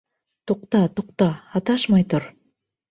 Туҡта, 0.51 0.81
туҡта, 1.01 1.29
һаташмай 1.53 2.11
тор! 2.17 2.31